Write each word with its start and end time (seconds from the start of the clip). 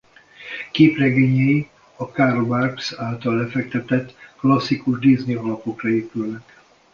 Képregényei 0.71 1.69
a 1.95 2.03
Carl 2.03 2.43
Barks 2.43 2.93
által 2.93 3.35
lefektetett 3.35 4.15
klasszikus 4.35 4.99
Disney 4.99 5.35
alapokra 5.35 5.89
épülnek. 5.89 6.55